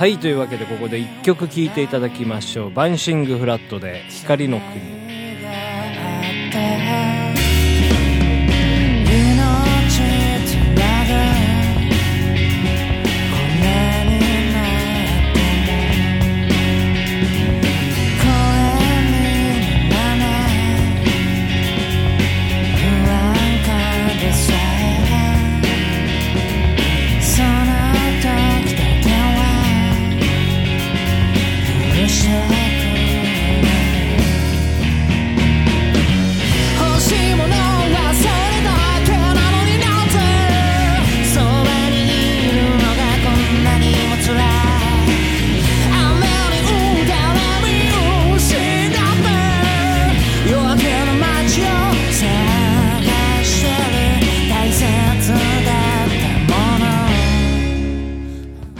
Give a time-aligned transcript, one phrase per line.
[0.00, 4.80] はいというわけでここで1曲聴いていただきましょう「バンシング・フラット」で「光の国」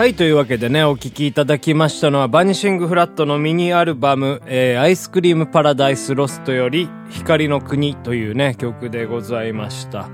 [0.00, 10.08] はい、というわけでね、お聴きいただきましたのは、バニシングフラットのミニアルバム、えーアイスクリームパラダイスロストより、光の国というね、曲でございました。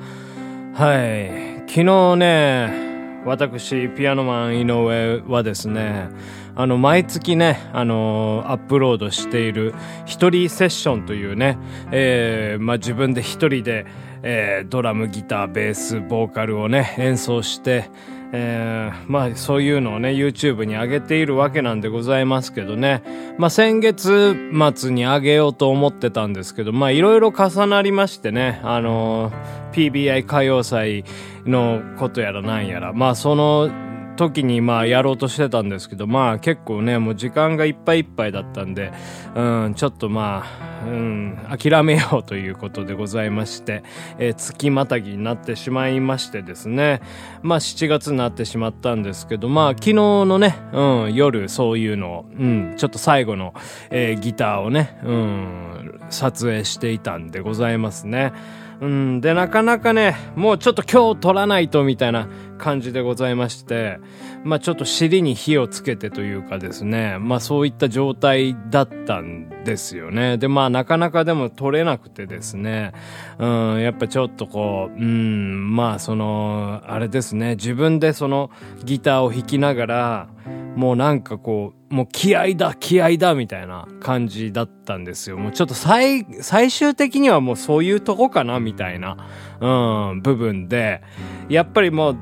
[0.75, 1.63] はい。
[1.69, 6.09] 昨日ね、私、ピアノマン井上はですね、
[6.57, 9.73] あの、毎月ね、あのアップロードしている、
[10.05, 11.59] 一人セッションというね、
[11.93, 13.87] えーまあ、自分で一人で、
[14.25, 17.89] えードラム、ギター、ベース、ボーカルをね、演奏して、
[18.33, 23.03] えーまあそういうのをね YouTube に上げているわけなんでございますけどね。
[23.39, 24.35] まあ先月
[24.77, 31.05] 末に上げようと思ってたんですけどまあいろいろ重なりましてねあのー PBI 歌謡祭
[31.45, 33.71] のことやらなんやらまあその
[34.17, 38.93] 時にまあやろうとしてたんですけどまあ結構ねもう時間がいっぱいいっぱいだったんで
[39.35, 43.85] うんちょっとまあうん諦めようということでございまして、
[44.19, 47.01] えー月またぎになってしまいましてですね
[47.43, 53.55] まあ7月になってしまったんですけどまあ昨日のね、うん、夜そういうのを、うん、ちょっと最後の、
[53.91, 58.33] えーギターをね、うん、撮影していたんでございますね。
[58.81, 62.29] うん、で、なかなかね、もうちょっと今日撮らないとみたいな
[62.59, 63.99] 感じでございまして、
[64.45, 70.39] まあちょっと尻に火をつけてというかですね、まあそういった状態だったんですよね。
[70.39, 72.93] で、まあなかなかでも撮れなくてですね、
[73.39, 78.51] うん、やっぱちょっとこう、うん、まあその、あれですね、自分でその
[78.85, 80.29] ギターを弾きながら、
[80.77, 85.39] もうなんかこう、もう気合だ、気合だ、みたいな感じだったんですよ。
[85.39, 89.17] もうちょっと最、最終的にはもうそういうとこかな、みたいな、
[89.61, 91.03] うん、部分で、
[91.49, 92.17] やっぱりもう、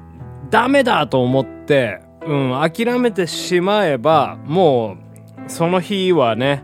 [0.54, 4.97] ダメだと思って、うん、諦めてしまえば、も
[5.48, 6.62] う、その日はね、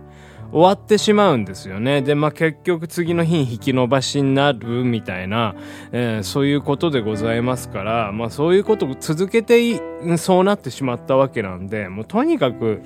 [0.53, 2.00] 終わってしまうんですよね。
[2.00, 5.56] で、まあ、結局次の日に引き延ばしになるみたいな、
[5.91, 9.81] えーそういうことでございますから、まあ、そういうことを続けて、
[10.19, 12.83] そうなってしまったわけなんで、もうとにかく、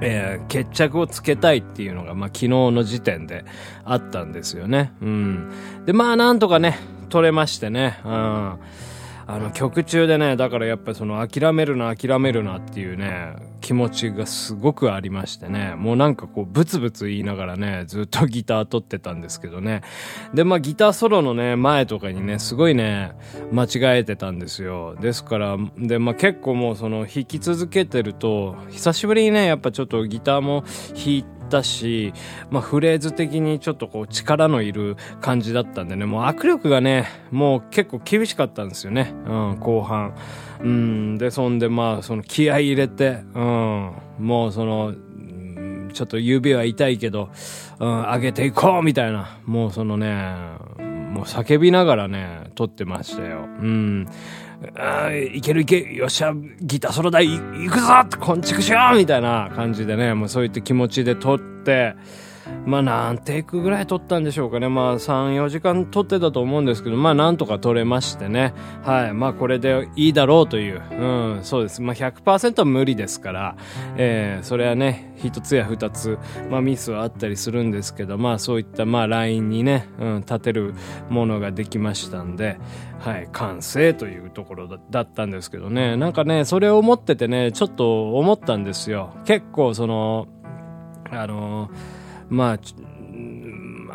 [0.00, 3.44] えー決着をつけたいっていうのが、まあ、昨日の時点で
[3.84, 4.94] あったんですよね。
[5.02, 5.50] うん。
[5.84, 6.78] で、まあ、なんとかね、
[7.10, 8.00] 取れましてね。
[8.06, 8.58] うん。
[9.26, 19.82] あの、曲中でね、だからやっぱりその、諦めるな、諦めるなっていうね、気持ちがすごくありましてね、もうなんかこう、ブツブツ言いながらね、ずっとギター取ってたんですけどね。
[20.34, 23.12] で、まあ、ギターソロのね、前とかにね、すごいね、
[23.50, 24.96] 間違えてたんですよ。
[25.00, 30.64] ですから、で、まあ、結構もうその、弾き続けてると、久しぶりにね、やっぱちょっとギターも
[30.94, 32.12] 弾いてたし、
[32.50, 39.14] まあ、フレーズ的にちょっとこう力のいる感じだったんでね、もう握力がね、もう結構厳しかったんですよね。
[39.26, 40.14] うん、後半。
[40.60, 44.94] うん、で、そんでまあ、その気合入れて、うん、もうその、
[45.92, 47.30] ちょっと指は痛いけど、
[47.78, 50.34] うん、上げていこうみたいな、もうそのね、
[51.14, 53.44] もう叫びながらね、撮ってましたよ。
[53.44, 54.08] うん。
[54.76, 57.86] あいけるいけよっしゃギターソロ台い行くぞ
[58.18, 61.94] こんちくしようみたいな感じでねもうそういった気持ちで撮って
[62.66, 64.68] まあ何テイクぐらい撮ったんでしょうかね。
[64.68, 68.54] まあ34時間撮ってたと思うんですけどまあなんとか撮れましてね。
[68.82, 69.12] はい。
[69.12, 70.82] まあこれでいいだろうという。
[70.90, 71.82] うんそうです。
[71.82, 73.56] まあ100%は無理ですから。
[73.96, 76.18] えー、それはね一つや二つ
[76.50, 80.74] まあミスはあったりするんですけどまあそういったまあラインにね、うん、立てる
[81.10, 82.58] ものができましたんで
[82.98, 83.28] はい。
[83.32, 85.96] 完成というところだったんですけどね。
[85.96, 89.14] なんかねそれを思っててねちょっと思ったんですよ。
[89.24, 90.28] 結構その
[91.10, 92.03] あのー
[92.34, 92.58] まあ、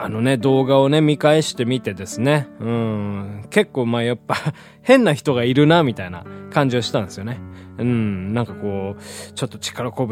[0.02, 4.36] あのね、動画をね、見返してみてですね、うん、結構まあやっぱ
[4.82, 7.38] 変な人がいるな、みたいな感じはしたんですよね。
[7.78, 10.08] うん、なんかこう、ちょっと力拳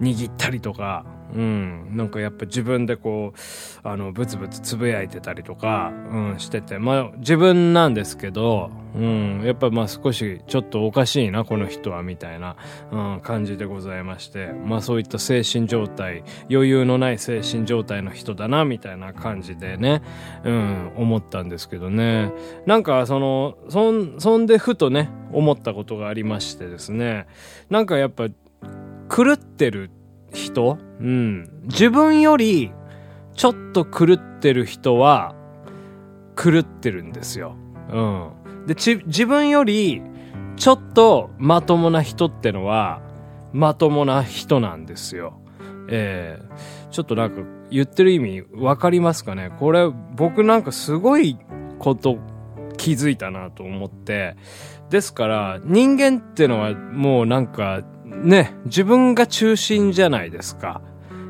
[0.00, 1.04] 握ったりとか、
[1.34, 12.56] うん、なんかやっぱ自分でこう、あの、ブツブツつぶやいてたりとか、うん、してて、まあ自分なんですけど、うん、やっぱまあ少しちょっとおかしいな、この人は、みたいな、
[12.90, 20.02] うん、感じでございまして、まあそういった精神状態、余裕のない精神状態の人だな、みたいな感じでね、
[20.44, 22.32] うん、思ったんですけどね。
[22.66, 27.26] なんかその、そん、そんでふとね、思ったことがありましてですね、
[27.68, 28.26] なんかやっぱ、
[29.08, 29.90] 狂ってる
[30.32, 30.78] 人？
[31.00, 31.48] うん。
[31.64, 32.72] 自分より、
[33.34, 35.34] ちょっと狂ってる人は、
[36.36, 37.56] 狂ってるんですよ。
[37.92, 38.66] うん。
[38.66, 40.02] で、自分より、
[40.56, 43.02] ちょっとまともな人ってのは、
[43.52, 45.40] まともな人なんですよ。
[45.88, 46.44] ええ
[46.92, 49.50] ちょっとなんか言ってる意味わかりますかね？
[49.58, 51.36] これ僕なんかすごい
[51.78, 52.18] こと
[52.76, 54.36] 気づいたなと思って。
[54.88, 60.82] ですから人間ってのはもうなんかね、自分が中心じゃないですか。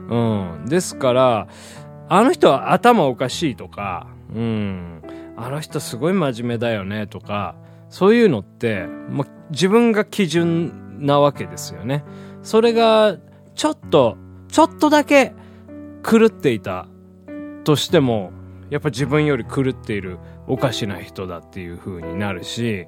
[0.08, 0.66] うん。
[0.66, 1.48] ですから、
[2.08, 5.02] あの人は頭おかしいとか、うん。
[5.36, 7.54] あの人すごい真面目だよねとか、
[7.88, 12.04] そういうのって、もう自分が基準なわけですよね。
[12.42, 13.16] それが、
[13.54, 14.16] ちょっと、
[14.48, 15.32] ちょっとだけ
[16.02, 16.86] 狂っていた
[17.64, 18.32] としても、
[18.70, 22.86] やっぱ自分より狂っているおかしな人だっていう風になるし、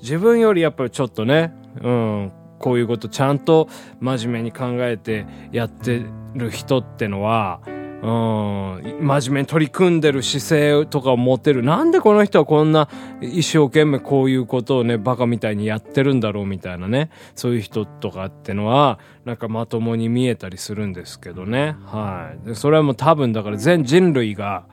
[0.00, 1.52] 自分よりやっぱりちょっとね、
[1.82, 2.32] うん、
[2.64, 3.68] こういうことちゃんと
[4.00, 6.02] 真面目に考えてやって
[6.34, 11.62] る人ってのは、うん、真面目に取り組んでる姿勢とかを持てる。
[11.62, 12.88] なんでこの人はこんな
[13.20, 17.10] 一生懸命こういうことをね、バカみたいにやってるんだろうみたいなね。
[17.34, 21.76] そういう人とかってのは、なんかまともに見えたりするんですけどね。
[21.84, 22.48] はい。
[22.48, 24.64] でそれはもう多分だから全人類が、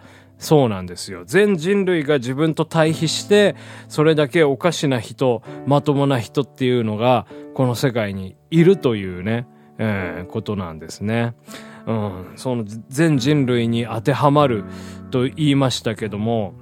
[0.41, 1.23] そうなんですよ。
[1.25, 3.55] 全人類が自分と対比して、
[3.87, 11.35] それだけおかしな人、まともな人っていうのが、この世界にいるというね、えーことなんですね。
[11.87, 14.65] うん、その全人類に当てはまる
[15.09, 16.53] と言いましたけども、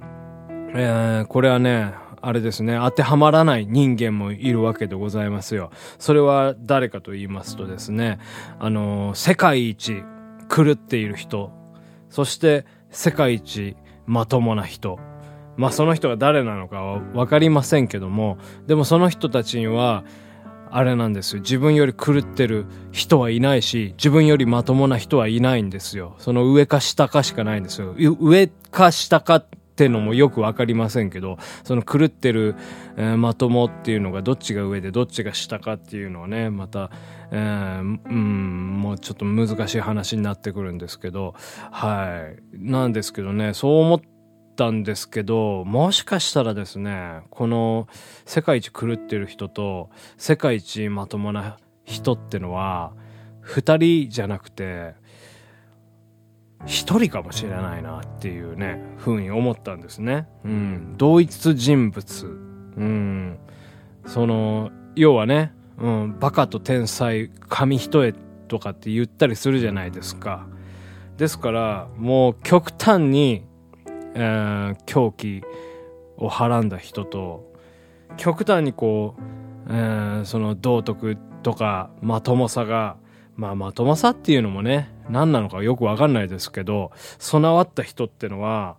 [0.74, 5.72] えーこれはね、あれですね、当てはまらない人間もいるわけでございますよ。
[6.00, 8.20] それは誰かと言いますとですね、
[8.60, 10.04] あのー世界一
[10.50, 11.52] 狂っている人、
[12.10, 13.76] そして世界一
[14.06, 15.00] まともな人。
[15.58, 20.04] まあその人が誰なのかはわかりませんけども、でもその人たちには、
[20.72, 21.42] あれなんですよ。
[21.42, 26.16] 自分より狂ってる人はいないし、自分よりまともな人はいないんですよ。
[26.20, 27.96] その上か下かしかないんですよ。
[27.98, 32.56] 上か下かってのもよくわかりませんけど、その狂ってる、
[32.98, 36.92] えーまともっていうのがどっちが上でどっちが下かっていうのはね、また、
[37.32, 41.34] えーうん、もうちょっと難しい話になってくるんですけど、
[41.72, 42.40] はい。
[42.54, 44.19] なんですけどね、そう思って
[44.60, 47.88] たんですけど、もしかしたらですね、この
[48.26, 52.92] 世界一狂ってる人と世界一まともな人ってのは、
[53.40, 54.96] 二人じゃなくて、
[56.66, 60.28] 一人かもしれないなっていうね、ふうに思ったんですね。
[60.44, 60.96] うん。
[60.98, 62.26] 同一人物。
[62.26, 63.40] うん。
[64.06, 68.14] その、要はね、うん、バカと天才、紙一重
[68.50, 70.48] とかって言ったりするじゃないですか。
[71.16, 73.46] ですから、もう極端に、
[74.16, 75.44] えー狂気
[76.18, 77.52] をはらんだ人と、
[78.18, 79.22] 極端にこう、
[79.70, 82.98] えーその道徳とかまともさが、
[83.36, 88.76] まあまともさっていうのもね、何なのかよくわかんないですけど、備わった人ってのは、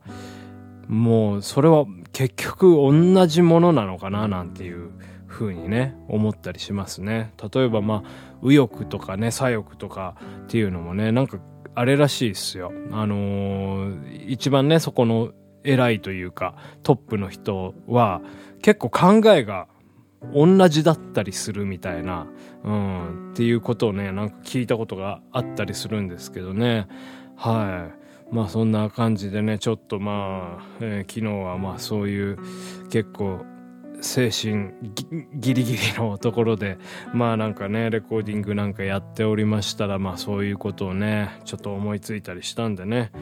[0.87, 4.91] もうそれは結局同じものなのかななんていう
[5.29, 7.33] 風にね、思ったりしますね。
[7.53, 11.39] 例えばまあ、右翼とかね、左翼とかっていうのもね、なんか
[11.75, 12.73] あれらしいですよ。
[12.93, 15.33] あのー一番ね、そこの
[15.65, 18.21] 偉いというか、トップの人は
[18.63, 19.67] 結構考えが
[20.35, 22.27] 同じだったりするみたいな、
[22.65, 26.87] うん、っていうことをね、なんか聞いたことがあったりするんですけどね。
[27.37, 27.91] は
[28.31, 28.35] い。
[28.35, 32.39] まあそんな感じでね、ちょっとまあ、えー昨日はまあそういう
[32.91, 33.45] 結構
[34.01, 34.73] 精神
[35.35, 36.79] ギリギリのところで、
[37.13, 43.13] まあなんかね、レコーディングなんかやっておりましたら、まあそういうことをね、ちょっと思いついたりしたんでね、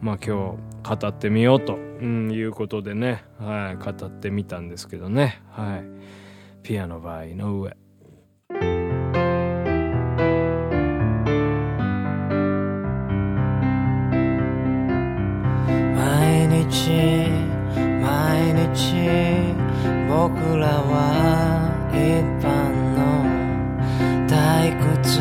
[0.00, 5.84] まあ今日語ってみようと、うん、いうことでね、はい、語ってみたんですけどね、はい。
[6.62, 7.76] ピアノバー井上。
[15.94, 16.90] 毎日
[18.00, 19.57] 毎日
[20.08, 22.48] 僕らは一般
[22.96, 22.98] の
[24.26, 25.20] 退屈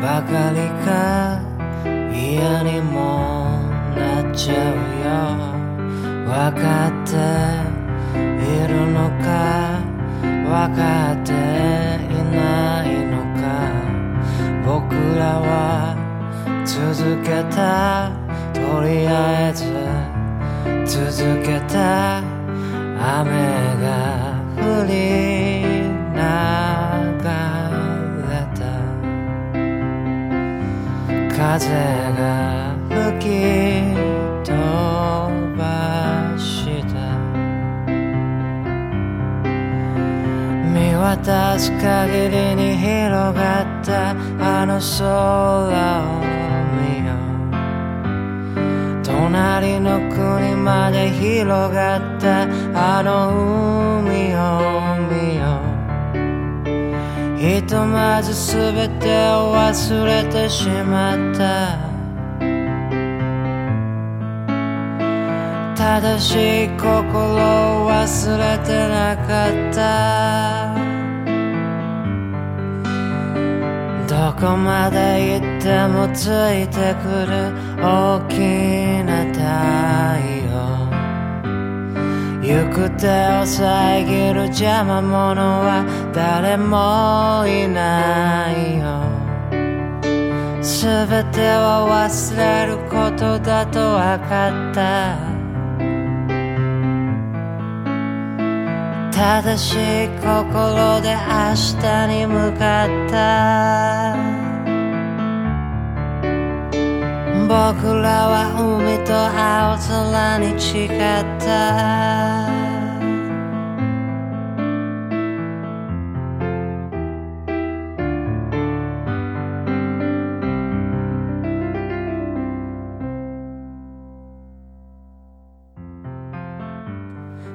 [0.00, 1.44] ばかりか
[2.10, 3.60] 嫌にも
[3.94, 5.12] なっちゃうよ
[6.24, 7.12] 分かって
[8.16, 9.84] いるのか
[10.24, 11.34] 分かってい
[12.34, 13.44] ないのか
[14.64, 15.94] 僕らは
[16.64, 18.10] 続けた
[18.54, 19.66] とりあえず
[20.86, 22.35] 続けた。
[22.98, 23.30] 雨
[23.82, 23.86] が
[24.56, 24.92] 降り
[26.14, 26.18] 流
[28.26, 28.58] れた。
[31.36, 31.68] 風
[32.16, 32.20] が
[32.88, 33.24] 吹き
[34.44, 34.50] 飛
[35.56, 35.60] ば
[36.38, 36.42] し
[36.86, 36.94] た。
[40.72, 44.16] 見渡す限りに広がった。
[44.40, 45.04] あの空
[46.02, 46.24] を
[46.74, 49.04] 見よう。
[49.04, 52.45] 隣の国まで広がった。
[52.78, 53.30] あの
[54.00, 55.42] 海を見よ
[56.12, 57.38] う。
[57.38, 61.78] ひとまず全てを忘れてしまった。
[65.74, 66.92] 正しい心
[67.86, 70.76] を忘れてなかった。
[74.06, 77.32] どこまで行ってもついてくる
[77.80, 78.34] 大き
[79.02, 79.40] な太
[80.30, 80.35] 陽
[82.66, 89.06] 行く手を遮る邪魔者は誰もいないよ。
[90.60, 95.16] 全てを忘れることだと分かった。
[99.12, 104.35] 正しい心で明日に向かった。
[107.56, 110.90] 僕らは海と青空に誓っ
[111.40, 112.46] た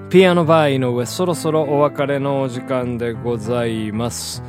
[0.09, 4.41] ピアノバー井上そろそろお別れのお時間でございます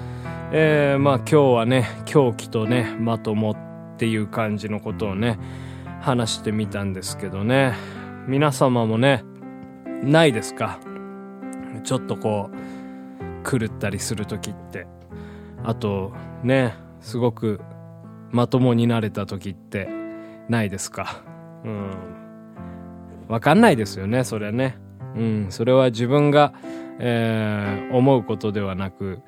[0.51, 3.72] えー、まあ今日はね狂気とねまともって
[4.03, 5.39] ていう感じのことをね
[6.01, 7.75] 話してみたんですけどね。
[8.27, 9.23] 皆様もね
[10.03, 10.81] ないですか？
[11.85, 14.89] ちょっとこう狂ったりする時って。
[15.63, 17.61] あとねすごく
[18.33, 19.89] まともになれた時って
[20.49, 21.23] ないですか？
[21.65, 21.91] うん。
[23.29, 24.79] わかんないですよねそれはね。
[25.15, 26.53] うんそれは自分が、
[26.99, 29.21] えー思うことではなく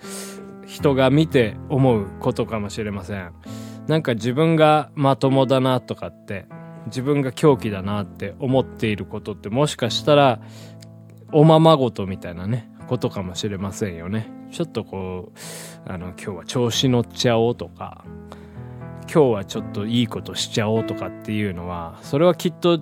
[0.66, 3.32] 人が見て思うことかもしれません。
[3.86, 6.46] なんか自分がまともだなとかって
[6.86, 10.40] 自分が狂気だなって思っていることってもしかしたら
[11.32, 14.30] おままごとみたいなねことかもしれませんよね。
[14.50, 18.04] ちょっとこうあの今日は調子乗っちゃおうとか
[19.12, 22.80] 今日はちょっといいことしちゃおうとかっていうのはそれはきっと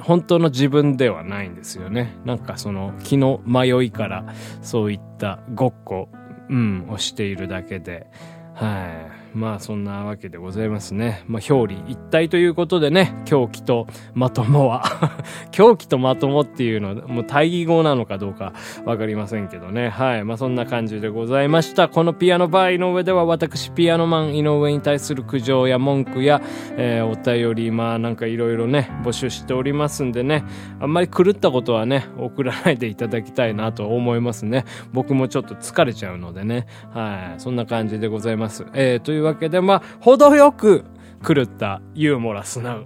[0.00, 2.16] 本当の自分ではないんですよね。
[2.24, 4.32] なんかその気の迷いから
[4.62, 6.08] そういったごっこ
[6.48, 8.06] うんをしているだけで。
[8.54, 9.19] はい。
[9.34, 11.24] まあそんなわけでございますね。
[11.26, 14.82] まあ表裏一体ということでね狂気とまともは。
[15.52, 18.52] 狂気とまともっていうのはもう対義語なのかどうか
[18.84, 19.88] わかりませんけどね。
[19.88, 20.24] はい。
[20.24, 21.88] まあそんな感じでございました。
[21.88, 26.40] このピアノバー井上では私ピアノマン井上に対する苦情や文句や、
[26.76, 30.44] えーお便りまあなんかいろいろね募集しておりますんでね。
[30.80, 34.64] あんまり狂ったことはね送らないでいただきたいなと思いますね。
[34.92, 36.66] 僕もちょっと疲れちゃうのでね。
[36.92, 37.40] はい。
[37.40, 38.66] そんな感じでございます。
[38.74, 40.84] えー、というわけでまあ程よく
[41.26, 42.78] 狂ったユーモラスな、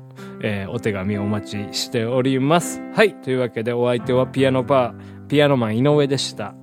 [0.43, 2.83] えーお手紙をお待ちしております。
[2.95, 3.14] はい。
[3.14, 6.55] というわけでお相手はピアノバーピアノマン井上でした。